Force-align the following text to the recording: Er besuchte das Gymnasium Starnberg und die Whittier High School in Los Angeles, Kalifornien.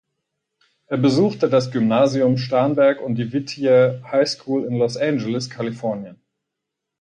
Er 0.87 0.97
besuchte 0.97 1.47
das 1.47 1.69
Gymnasium 1.69 2.35
Starnberg 2.35 3.01
und 3.01 3.19
die 3.19 3.31
Whittier 3.31 4.01
High 4.11 4.27
School 4.27 4.65
in 4.65 4.79
Los 4.79 4.97
Angeles, 4.97 5.51
Kalifornien. 5.51 6.19